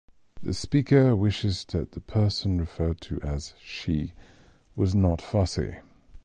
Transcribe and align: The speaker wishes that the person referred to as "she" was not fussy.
The 0.41 0.55
speaker 0.55 1.15
wishes 1.15 1.63
that 1.65 1.91
the 1.91 2.01
person 2.01 2.57
referred 2.57 3.01
to 3.01 3.21
as 3.21 3.53
"she" 3.63 4.13
was 4.75 4.95
not 4.95 5.21
fussy. 5.21 5.75